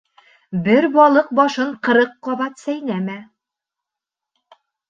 Бер 0.67 0.87
балыҡ 0.95 1.29
башын 1.41 1.69
ҡырҡ 1.89 2.17
ҡабат 2.29 2.65
сәйнәмә. 2.65 3.21